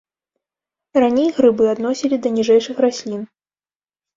[1.03, 3.21] Раней грыбы адносілі да ніжэйшых раслін.